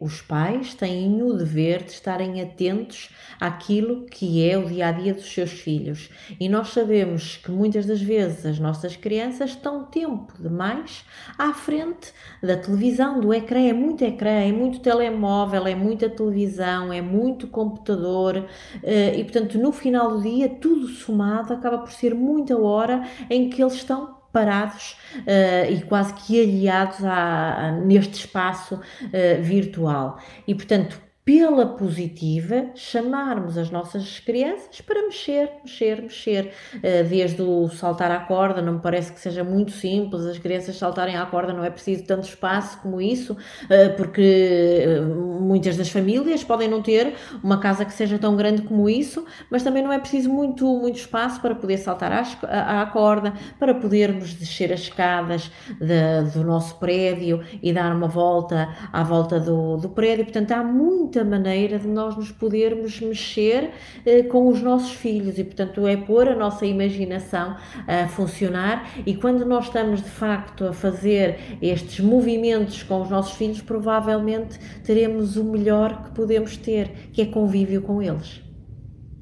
Os 0.00 0.22
pais 0.22 0.72
têm 0.72 1.22
o 1.22 1.34
dever 1.34 1.82
de 1.82 1.90
estarem 1.90 2.40
atentos 2.40 3.10
àquilo 3.38 4.06
que 4.06 4.48
é 4.48 4.56
o 4.56 4.64
dia 4.64 4.88
a 4.88 4.92
dia 4.92 5.12
dos 5.12 5.30
seus 5.30 5.50
filhos. 5.50 6.08
E 6.40 6.48
nós 6.48 6.68
sabemos 6.68 7.36
que 7.36 7.50
muitas 7.50 7.84
das 7.84 8.00
vezes 8.00 8.46
as 8.46 8.58
nossas 8.58 8.96
crianças 8.96 9.50
estão 9.50 9.84
tempo 9.84 10.32
demais 10.40 11.04
à 11.36 11.52
frente 11.52 12.14
da 12.42 12.56
televisão, 12.56 13.20
do 13.20 13.34
ecrã. 13.34 13.60
É 13.60 13.74
muito 13.74 14.02
ecrã, 14.02 14.30
é 14.30 14.50
muito 14.50 14.80
telemóvel, 14.80 15.66
é 15.66 15.74
muita 15.74 16.08
televisão, 16.08 16.90
é 16.90 17.02
muito 17.02 17.46
computador. 17.46 18.46
Eh, 18.82 19.18
e 19.18 19.24
portanto, 19.24 19.58
no 19.58 19.70
final 19.70 20.16
do 20.16 20.22
dia, 20.22 20.48
tudo 20.48 20.88
somado 20.88 21.52
acaba 21.52 21.76
por 21.76 21.92
ser 21.92 22.14
muita 22.14 22.56
hora 22.58 23.06
em 23.28 23.50
que 23.50 23.62
eles 23.62 23.74
estão 23.74 24.19
parados 24.32 24.96
uh, 25.16 25.72
e 25.72 25.82
quase 25.82 26.14
que 26.14 26.40
aliados 26.40 27.04
a, 27.04 27.66
a, 27.66 27.72
neste 27.72 28.14
espaço 28.14 28.74
uh, 28.76 29.42
virtual. 29.42 30.18
E, 30.46 30.54
portanto, 30.54 31.00
pela 31.24 31.66
positiva, 31.66 32.70
chamarmos 32.74 33.58
as 33.58 33.70
nossas 33.70 34.18
crianças 34.18 34.80
para 34.80 35.02
mexer, 35.02 35.50
mexer, 35.62 36.02
mexer. 36.02 36.52
Eh, 36.82 37.02
desde 37.02 37.42
o 37.42 37.68
saltar 37.68 38.10
à 38.10 38.20
corda, 38.20 38.62
não 38.62 38.74
me 38.74 38.80
parece 38.80 39.12
que 39.12 39.20
seja 39.20 39.44
muito 39.44 39.70
simples, 39.70 40.24
as 40.24 40.38
crianças 40.38 40.76
saltarem 40.76 41.16
à 41.16 41.26
corda 41.26 41.52
não 41.52 41.62
é 41.62 41.70
preciso 41.70 42.04
tanto 42.04 42.26
espaço 42.26 42.78
como 42.80 43.00
isso, 43.00 43.36
eh, 43.68 43.90
porque 43.90 44.82
eh, 44.82 45.00
muitas 45.00 45.76
das 45.76 45.90
famílias 45.90 46.42
podem 46.42 46.68
não 46.68 46.80
ter 46.82 47.14
uma 47.44 47.60
casa 47.60 47.84
que 47.84 47.92
seja 47.92 48.18
tão 48.18 48.34
grande 48.34 48.62
como 48.62 48.88
isso, 48.88 49.24
mas 49.50 49.62
também 49.62 49.82
não 49.82 49.92
é 49.92 49.98
preciso 49.98 50.30
muito, 50.30 50.64
muito 50.78 50.96
espaço 50.96 51.40
para 51.40 51.54
poder 51.54 51.76
saltar 51.76 52.12
à, 52.12 52.86
corda, 52.86 53.34
para 53.58 53.74
podermos 53.74 54.32
descer 54.34 54.72
as 54.72 54.80
escadas 54.80 55.50
de, 55.78 56.30
do 56.32 56.42
nosso 56.44 56.78
prédio 56.78 57.44
e 57.62 57.72
dar 57.72 57.94
uma 57.94 58.08
volta 58.08 58.74
à 58.92 59.02
volta 59.02 59.38
do, 59.38 59.76
do 59.76 59.90
prédio. 59.90 60.24
Portanto, 60.24 60.52
há 60.52 60.64
muito 60.64 61.09
muita 61.10 61.24
maneira 61.24 61.76
de 61.76 61.88
nós 61.88 62.16
nos 62.16 62.30
podermos 62.30 63.00
mexer 63.00 63.72
eh, 64.06 64.22
com 64.22 64.46
os 64.46 64.62
nossos 64.62 64.92
filhos 64.92 65.36
e, 65.40 65.42
portanto, 65.42 65.84
é 65.84 65.96
pôr 65.96 66.28
a 66.28 66.36
nossa 66.36 66.64
imaginação 66.64 67.56
a 67.88 68.06
funcionar 68.06 68.88
e 69.04 69.16
quando 69.16 69.44
nós 69.44 69.64
estamos 69.64 70.00
de 70.00 70.08
facto 70.08 70.68
a 70.68 70.72
fazer 70.72 71.58
estes 71.60 71.98
movimentos 71.98 72.84
com 72.84 73.02
os 73.02 73.10
nossos 73.10 73.32
filhos, 73.32 73.60
provavelmente 73.60 74.56
teremos 74.84 75.36
o 75.36 75.42
melhor 75.42 76.04
que 76.04 76.10
podemos 76.12 76.56
ter, 76.56 77.10
que 77.12 77.22
é 77.22 77.26
convívio 77.26 77.82
com 77.82 78.00
eles. 78.00 78.40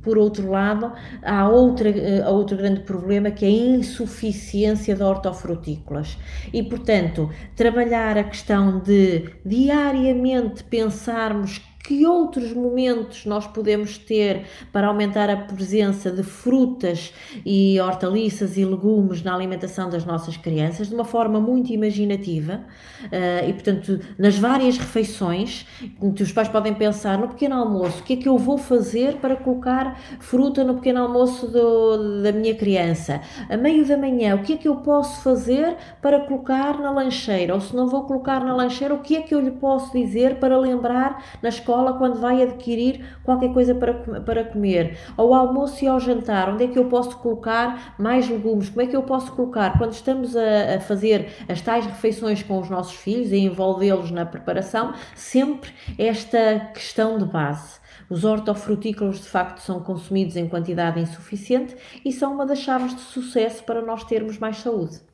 Por 0.03 0.17
outro 0.17 0.51
lado, 0.51 0.93
há 1.23 1.49
outra, 1.49 1.89
eh, 1.89 2.27
outro 2.29 2.57
grande 2.57 2.81
problema 2.81 3.31
que 3.31 3.47
é 3.47 3.49
a 3.49 3.51
insuficiência 3.51 4.95
de 4.95 5.03
hortofrutícolas. 5.03 6.19
E, 6.53 6.63
portanto, 6.63 7.31
trabalhar 7.57 8.17
a 8.17 8.25
questão 8.25 8.79
de 8.79 9.31
diariamente 9.45 10.63
pensarmos 10.65 11.68
que 11.89 12.05
outros 12.05 12.53
momentos 12.53 13.25
nós 13.25 13.47
podemos 13.47 13.97
ter 13.97 14.45
para 14.71 14.89
aumentar 14.89 15.31
a 15.31 15.37
presença 15.39 16.11
de 16.11 16.23
frutas 16.23 17.15
e 17.47 17.81
hortaliças 17.81 18.59
e 18.59 18.65
legumes 18.67 19.23
na 19.23 19.35
alimentação 19.35 19.89
das 19.89 20.05
nossas 20.05 20.37
crianças 20.37 20.89
de 20.89 20.95
uma 20.95 21.07
forma 21.07 21.41
muito 21.41 21.73
imaginativa 21.73 22.61
uh, 23.05 23.49
e, 23.49 23.55
portanto, 23.55 24.01
nas 24.19 24.37
várias 24.37 24.77
refeições, 24.77 25.67
os 25.99 26.31
pais 26.31 26.51
podem 26.51 26.75
pensar 26.75 27.17
no 27.17 27.29
pequeno 27.29 27.55
almoço, 27.55 28.01
o 28.01 28.03
que 28.03 28.13
é 28.13 28.17
que 28.17 28.29
eu 28.29 28.37
vou 28.37 28.59
fazer 28.59 29.15
para 29.17 29.35
colocar 29.35 29.99
fruta 30.21 30.63
no 30.63 30.75
pequeno 30.75 31.01
almoço 31.01 31.49
do, 31.49 32.23
da 32.23 32.33
minha 32.33 32.55
criança? 32.55 33.23
A 33.49 33.57
meio 33.57 33.87
da 33.87 33.97
manhã, 33.97 34.35
o 34.35 34.43
que 34.43 34.53
é 34.53 34.57
que 34.59 34.69
eu 34.69 34.77
posso 34.77 35.23
fazer 35.23 35.75
para 36.03 36.21
colocar 36.21 36.79
na 36.79 36.91
lancheira? 36.91 37.55
Ou 37.55 37.63
se 37.63 37.75
não 37.75 37.89
vou 37.89 38.03
colocar 38.03 38.45
na 38.45 38.55
lancheira, 38.55 38.93
o 38.93 38.99
que 38.99 39.17
é 39.17 39.23
que 39.23 39.35
eu 39.35 39.41
lhe 39.41 39.53
posso 39.53 39.91
dizer 39.99 40.35
para 40.35 40.59
lembrar 40.59 41.25
na 41.41 41.49
escola? 41.49 41.78
Escola 41.79 41.95
quando 41.95 42.21
vai 42.21 42.43
adquirir 42.43 43.05
qualquer 43.23 43.53
coisa 43.53 43.75
para, 43.75 43.95
para 43.95 44.45
comer, 44.45 44.99
ao 45.17 45.33
almoço 45.33 45.85
e 45.85 45.89
ao 45.89 46.01
jantar, 46.01 46.51
onde 46.51 46.65
é 46.65 46.69
que 46.69 46.79
eu 46.79 46.87
posso 46.87 47.17
colocar 47.19 47.95
mais 47.99 48.29
legumes, 48.29 48.69
como 48.69 48.83
é 48.83 48.87
que 48.87 48.97
eu 48.97 49.03
posso 49.03 49.33
colocar, 49.33 49.79
quando 49.79 49.93
estamos 49.93 50.37
a, 50.37 50.77
a 50.77 50.81
fazer 50.81 51.29
as 51.49 51.61
tais 51.61 51.87
refeições 51.87 52.43
com 52.43 52.59
os 52.59 52.69
nossos 52.69 52.97
filhos 52.97 53.33
e 53.33 53.39
envolvê-los 53.39 54.11
na 54.11 54.27
preparação, 54.27 54.93
sempre 55.15 55.71
esta 55.97 56.71
questão 56.75 57.19
de 57.19 57.25
base. 57.25 57.79
Os 58.11 58.25
hortofrutícolas 58.25 59.21
de 59.21 59.29
facto 59.29 59.59
são 59.59 59.81
consumidos 59.81 60.37
em 60.37 60.49
quantidade 60.49 60.99
insuficiente 60.99 61.77
e 62.05 62.11
são 62.11 62.33
uma 62.33 62.47
das 62.47 62.59
chaves 62.59 62.95
de 62.95 63.03
sucesso 63.03 63.63
para 63.65 63.83
nós 63.83 64.03
termos 64.05 64.39
mais 64.39 64.57
saúde. 64.59 65.08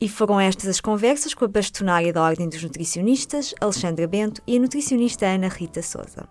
E 0.00 0.08
foram 0.08 0.40
estas 0.40 0.68
as 0.68 0.80
conversas 0.80 1.34
com 1.34 1.44
a 1.44 1.48
bastonária 1.48 2.12
da 2.12 2.22
Ordem 2.22 2.48
dos 2.48 2.62
Nutricionistas, 2.62 3.54
Alexandra 3.60 4.06
Bento, 4.06 4.42
e 4.46 4.56
a 4.56 4.60
nutricionista 4.60 5.26
Ana 5.26 5.48
Rita 5.48 5.82
Souza. 5.82 6.28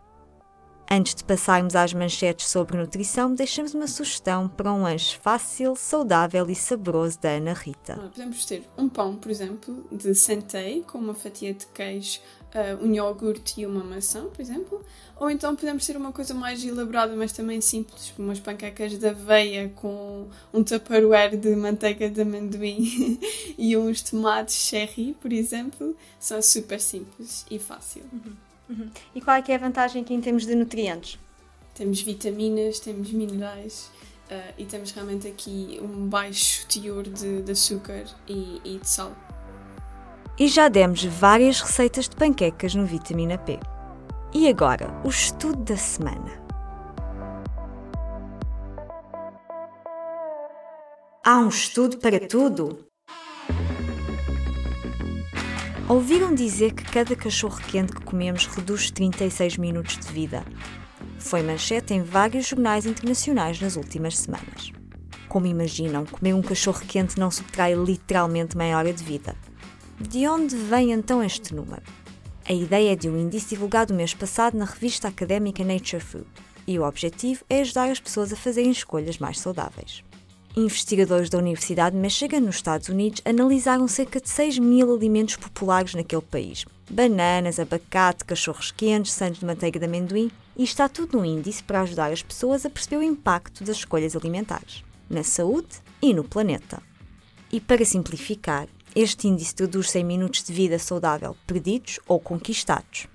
Antes 0.95 1.15
de 1.15 1.23
passarmos 1.23 1.75
às 1.75 1.91
manchetes 1.91 2.47
sobre 2.49 2.77
nutrição, 2.77 3.33
deixamos 3.33 3.73
uma 3.73 3.87
sugestão 3.87 4.47
para 4.47 4.71
um 4.71 4.83
lanche 4.83 5.17
fácil, 5.17 5.75
saudável 5.75 6.47
e 6.47 6.53
saboroso 6.53 7.19
da 7.19 7.29
Ana 7.29 7.53
Rita. 7.53 7.95
Podemos 7.95 8.45
ter 8.45 8.61
um 8.77 8.87
pão, 8.87 9.15
por 9.15 9.31
exemplo, 9.31 9.87
de 9.91 10.13
centeio, 10.13 10.83
com 10.83 10.99
uma 10.99 11.15
fatia 11.15 11.51
de 11.51 11.65
queijo, 11.65 12.19
uh, 12.53 12.85
um 12.85 12.93
iogurte 12.93 13.61
e 13.61 13.65
uma 13.65 13.83
maçã, 13.83 14.27
por 14.27 14.39
exemplo. 14.39 14.85
Ou 15.19 15.31
então 15.31 15.55
podemos 15.55 15.83
ter 15.83 15.97
uma 15.97 16.11
coisa 16.11 16.35
mais 16.35 16.63
elaborada, 16.63 17.15
mas 17.15 17.31
também 17.31 17.59
simples, 17.59 18.13
umas 18.15 18.39
panquecas 18.39 18.91
de 18.91 19.07
aveia 19.07 19.69
com 19.69 20.27
um 20.53 20.63
tupperware 20.63 21.35
de 21.35 21.55
manteiga 21.55 22.07
de 22.07 22.21
amendoim 22.21 23.19
e 23.57 23.75
uns 23.75 24.03
tomates 24.03 24.53
cherry, 24.53 25.17
por 25.19 25.33
exemplo. 25.33 25.97
São 26.19 26.39
super 26.39 26.79
simples 26.79 27.47
e 27.49 27.57
fácil. 27.57 28.03
Uhum. 28.13 28.52
Uhum. 28.69 28.89
E 29.13 29.21
qual 29.21 29.37
é 29.37 29.41
que 29.41 29.51
é 29.51 29.55
a 29.55 29.59
vantagem 29.59 30.01
aqui 30.01 30.13
em 30.13 30.21
termos 30.21 30.45
de 30.45 30.55
nutrientes? 30.55 31.19
Temos 31.75 32.01
vitaminas, 32.01 32.79
temos 32.79 33.11
minerais 33.11 33.91
uh, 34.29 34.53
e 34.57 34.65
temos 34.65 34.91
realmente 34.91 35.27
aqui 35.27 35.79
um 35.81 36.07
baixo 36.07 36.65
teor 36.67 37.03
de, 37.03 37.41
de 37.41 37.51
açúcar 37.51 38.05
e, 38.27 38.61
e 38.63 38.77
de 38.79 38.89
sal. 38.89 39.11
E 40.37 40.47
já 40.47 40.67
demos 40.67 41.03
várias 41.03 41.61
receitas 41.61 42.09
de 42.09 42.15
panquecas 42.15 42.73
no 42.73 42.85
Vitamina 42.85 43.37
P. 43.37 43.59
E 44.33 44.47
agora, 44.47 44.99
o 45.03 45.09
estudo 45.09 45.63
da 45.63 45.77
semana. 45.77 46.41
Há 51.23 51.37
um 51.37 51.49
estudo 51.49 51.99
para 51.99 52.19
tudo? 52.27 52.92
Ouviram 55.89 56.33
dizer 56.33 56.73
que 56.73 56.85
cada 56.85 57.13
cachorro 57.13 57.59
quente 57.67 57.91
que 57.91 58.01
comemos 58.05 58.45
reduz 58.45 58.89
36 58.89 59.57
minutos 59.57 59.97
de 59.97 60.07
vida. 60.13 60.45
Foi 61.19 61.43
manchete 61.43 61.93
em 61.93 62.01
vários 62.01 62.47
jornais 62.47 62.85
internacionais 62.85 63.59
nas 63.59 63.75
últimas 63.75 64.17
semanas. 64.17 64.71
Como 65.27 65.45
imaginam, 65.45 66.05
comer 66.05 66.33
um 66.33 66.41
cachorro 66.41 66.79
quente 66.87 67.19
não 67.19 67.29
subtrai 67.29 67.75
literalmente 67.75 68.55
meia 68.55 68.77
hora 68.77 68.93
de 68.93 69.03
vida. 69.03 69.35
De 69.99 70.25
onde 70.25 70.55
vem 70.55 70.93
então 70.93 71.21
este 71.21 71.53
número? 71.53 71.83
A 72.47 72.53
ideia 72.53 72.93
é 72.93 72.95
de 72.95 73.09
um 73.09 73.17
índice 73.17 73.49
divulgado 73.49 73.93
mês 73.93 74.13
passado 74.13 74.57
na 74.57 74.65
revista 74.65 75.09
académica 75.09 75.65
Nature 75.65 76.01
Food, 76.01 76.27
e 76.65 76.79
o 76.79 76.87
objetivo 76.87 77.43
é 77.49 77.59
ajudar 77.59 77.89
as 77.89 77.99
pessoas 77.99 78.31
a 78.31 78.37
fazerem 78.37 78.71
escolhas 78.71 79.17
mais 79.17 79.37
saudáveis. 79.37 80.01
Investigadores 80.55 81.31
da 81.31 81.39
Universidade 81.39 81.95
de 81.95 82.01
Michigan, 82.01 82.41
nos 82.41 82.57
Estados 82.57 82.87
Unidos, 82.87 83.23
analisaram 83.25 83.87
cerca 83.87 84.21
de 84.21 84.29
6 84.29 84.59
mil 84.59 84.93
alimentos 84.93 85.35
populares 85.35 85.95
naquele 85.95 86.21
país: 86.21 86.63
bananas, 86.87 87.57
abacate, 87.57 88.23
cachorros 88.23 88.71
quentes, 88.71 89.13
sandes 89.13 89.39
de 89.39 89.47
manteiga 89.47 89.79
de 89.79 89.85
amendoim, 89.85 90.29
e 90.55 90.63
está 90.63 90.87
tudo 90.87 91.17
no 91.17 91.25
índice 91.25 91.63
para 91.63 91.81
ajudar 91.81 92.11
as 92.11 92.21
pessoas 92.21 92.67
a 92.67 92.69
perceber 92.69 92.97
o 92.97 93.03
impacto 93.03 93.63
das 93.63 93.77
escolhas 93.77 94.15
alimentares, 94.15 94.83
na 95.09 95.23
saúde 95.23 95.81
e 95.99 96.13
no 96.13 96.23
planeta. 96.23 96.83
E 97.51 97.59
para 97.59 97.83
simplificar, 97.83 98.67
este 98.95 99.27
índice 99.27 99.55
traduz-se 99.55 99.97
em 99.97 100.03
minutos 100.03 100.43
de 100.43 100.53
vida 100.53 100.77
saudável 100.77 101.35
perdidos 101.47 101.99
ou 102.07 102.19
conquistados. 102.19 103.07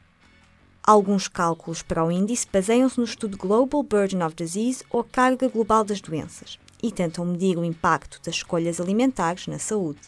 Alguns 0.83 1.28
cálculos 1.28 1.83
para 1.83 2.04
o 2.04 2.11
índice 2.11 2.49
baseiam-se 2.52 2.99
no 2.99 3.04
estudo 3.04 3.37
Global 3.37 3.85
Burden 3.85 4.25
of 4.25 4.35
Disease 4.35 4.83
ou 4.90 5.04
Carga 5.04 5.47
Global 5.47 5.85
das 5.85 6.00
Doenças 6.00 6.59
e 6.82 6.92
tentam 6.92 7.25
medir 7.25 7.58
o 7.58 7.64
impacto 7.64 8.20
das 8.25 8.37
escolhas 8.37 8.80
alimentares 8.80 9.47
na 9.47 9.58
saúde. 9.58 10.00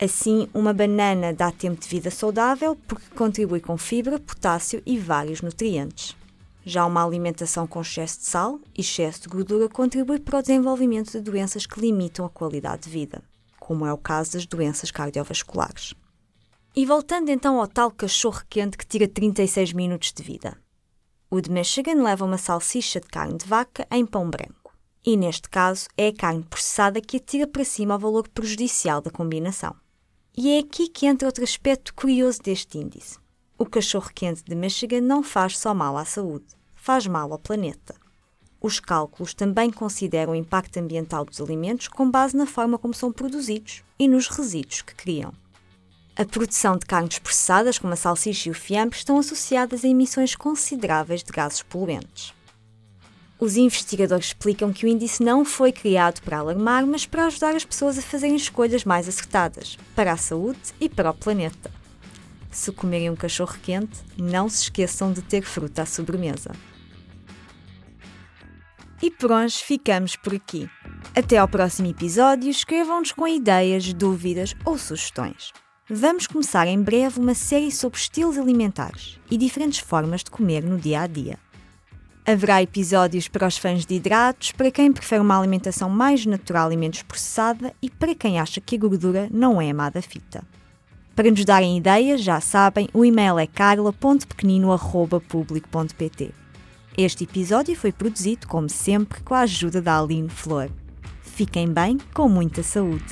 Assim, 0.00 0.48
uma 0.54 0.72
banana 0.72 1.32
dá 1.32 1.50
tempo 1.50 1.80
de 1.80 1.88
vida 1.88 2.10
saudável 2.10 2.76
porque 2.86 3.14
contribui 3.16 3.60
com 3.60 3.76
fibra, 3.76 4.20
potássio 4.20 4.80
e 4.86 4.96
vários 4.96 5.42
nutrientes. 5.42 6.16
Já 6.64 6.86
uma 6.86 7.04
alimentação 7.04 7.66
com 7.66 7.80
excesso 7.80 8.18
de 8.18 8.26
sal 8.26 8.60
e 8.76 8.80
excesso 8.80 9.22
de 9.22 9.28
gordura 9.28 9.68
contribui 9.68 10.20
para 10.20 10.38
o 10.38 10.42
desenvolvimento 10.42 11.10
de 11.10 11.20
doenças 11.20 11.66
que 11.66 11.80
limitam 11.80 12.24
a 12.24 12.30
qualidade 12.30 12.82
de 12.82 12.90
vida, 12.90 13.22
como 13.58 13.86
é 13.86 13.92
o 13.92 13.98
caso 13.98 14.34
das 14.34 14.46
doenças 14.46 14.90
cardiovasculares. 14.90 15.94
E 16.76 16.86
voltando 16.86 17.30
então 17.30 17.58
ao 17.58 17.66
tal 17.66 17.90
cachorro 17.90 18.42
quente 18.48 18.76
que 18.76 18.86
tira 18.86 19.08
36 19.08 19.72
minutos 19.72 20.12
de 20.12 20.22
vida. 20.22 20.56
O 21.30 21.40
de 21.40 21.50
Michigan 21.50 22.02
leva 22.02 22.24
uma 22.24 22.38
salsicha 22.38 23.00
de 23.00 23.08
carne 23.08 23.36
de 23.36 23.46
vaca 23.46 23.86
em 23.90 24.06
pão 24.06 24.30
branco. 24.30 24.57
E 25.04 25.16
neste 25.16 25.48
caso 25.48 25.88
é 25.96 26.08
a 26.08 26.14
carne 26.14 26.42
processada 26.42 27.00
que 27.00 27.16
atira 27.16 27.46
para 27.46 27.64
cima 27.64 27.96
o 27.96 27.98
valor 27.98 28.28
prejudicial 28.28 29.00
da 29.00 29.10
combinação. 29.10 29.74
E 30.36 30.50
é 30.52 30.58
aqui 30.58 30.88
que 30.88 31.06
entra 31.06 31.28
outro 31.28 31.44
aspecto 31.44 31.94
curioso 31.94 32.40
deste 32.42 32.78
índice. 32.78 33.18
O 33.56 33.66
cachorro 33.66 34.10
quente 34.14 34.44
de 34.44 34.54
Michigan 34.54 35.00
não 35.00 35.22
faz 35.22 35.58
só 35.58 35.74
mal 35.74 35.96
à 35.96 36.04
saúde, 36.04 36.46
faz 36.74 37.06
mal 37.06 37.32
ao 37.32 37.38
planeta. 37.38 37.94
Os 38.60 38.80
cálculos 38.80 39.34
também 39.34 39.70
consideram 39.70 40.32
o 40.32 40.36
impacto 40.36 40.78
ambiental 40.78 41.24
dos 41.24 41.40
alimentos 41.40 41.88
com 41.88 42.10
base 42.10 42.36
na 42.36 42.46
forma 42.46 42.78
como 42.78 42.94
são 42.94 43.12
produzidos 43.12 43.82
e 43.98 44.08
nos 44.08 44.28
resíduos 44.28 44.82
que 44.82 44.94
criam. 44.94 45.32
A 46.16 46.24
produção 46.24 46.76
de 46.76 46.84
carnes 46.84 47.20
processadas, 47.20 47.78
como 47.78 47.92
a 47.92 47.96
salsicha 47.96 48.48
e 48.48 48.52
o 48.52 48.54
fiambre, 48.54 48.96
estão 48.96 49.18
associadas 49.18 49.84
a 49.84 49.88
emissões 49.88 50.34
consideráveis 50.34 51.22
de 51.22 51.30
gases 51.30 51.62
poluentes. 51.62 52.34
Os 53.40 53.56
investigadores 53.56 54.26
explicam 54.26 54.72
que 54.72 54.84
o 54.84 54.88
índice 54.88 55.22
não 55.22 55.44
foi 55.44 55.70
criado 55.70 56.20
para 56.22 56.38
alarmar, 56.38 56.84
mas 56.84 57.06
para 57.06 57.26
ajudar 57.26 57.54
as 57.54 57.64
pessoas 57.64 57.96
a 57.96 58.02
fazerem 58.02 58.34
escolhas 58.34 58.84
mais 58.84 59.08
acertadas, 59.08 59.78
para 59.94 60.12
a 60.12 60.16
saúde 60.16 60.58
e 60.80 60.88
para 60.88 61.10
o 61.10 61.14
planeta. 61.14 61.70
Se 62.50 62.72
comerem 62.72 63.10
um 63.10 63.14
cachorro 63.14 63.56
quente, 63.62 64.00
não 64.16 64.48
se 64.48 64.62
esqueçam 64.62 65.12
de 65.12 65.22
ter 65.22 65.42
fruta 65.42 65.82
à 65.82 65.86
sobremesa. 65.86 66.50
E 69.00 69.08
por 69.08 69.30
hoje 69.30 69.58
ficamos 69.58 70.16
por 70.16 70.34
aqui. 70.34 70.68
Até 71.14 71.38
ao 71.38 71.46
próximo 71.46 71.88
episódio, 71.88 72.50
escrevam-nos 72.50 73.12
com 73.12 73.28
ideias, 73.28 73.92
dúvidas 73.92 74.56
ou 74.64 74.76
sugestões. 74.76 75.52
Vamos 75.88 76.26
começar 76.26 76.66
em 76.66 76.82
breve 76.82 77.20
uma 77.20 77.34
série 77.34 77.70
sobre 77.70 77.98
estilos 77.98 78.36
alimentares 78.36 79.20
e 79.30 79.36
diferentes 79.36 79.78
formas 79.78 80.24
de 80.24 80.30
comer 80.30 80.64
no 80.64 80.76
dia 80.76 81.02
a 81.02 81.06
dia. 81.06 81.38
Haverá 82.30 82.62
episódios 82.62 83.26
para 83.26 83.46
os 83.46 83.56
fãs 83.56 83.86
de 83.86 83.94
hidratos, 83.94 84.52
para 84.52 84.70
quem 84.70 84.92
prefere 84.92 85.22
uma 85.22 85.38
alimentação 85.38 85.88
mais 85.88 86.26
natural 86.26 86.70
e 86.70 86.76
menos 86.76 87.00
processada 87.00 87.72
e 87.80 87.88
para 87.88 88.14
quem 88.14 88.38
acha 88.38 88.60
que 88.60 88.76
a 88.76 88.78
gordura 88.78 89.30
não 89.32 89.62
é 89.62 89.70
amada 89.70 90.02
fita. 90.02 90.44
Para 91.16 91.30
nos 91.30 91.42
darem 91.46 91.78
ideias, 91.78 92.20
já 92.20 92.38
sabem, 92.38 92.86
o 92.92 93.02
e-mail 93.02 93.38
é 93.38 93.46
carla.pequenino.publico.pt. 93.46 96.34
Este 96.98 97.24
episódio 97.24 97.74
foi 97.74 97.92
produzido, 97.92 98.46
como 98.46 98.68
sempre, 98.68 99.22
com 99.22 99.32
a 99.32 99.40
ajuda 99.40 99.80
da 99.80 99.98
Aline 99.98 100.28
Flor. 100.28 100.68
Fiquem 101.22 101.72
bem, 101.72 101.96
com 102.12 102.28
muita 102.28 102.62
saúde! 102.62 103.06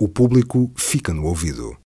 O 0.00 0.08
público 0.08 0.70
fica 0.76 1.12
no 1.12 1.24
ouvido. 1.24 1.76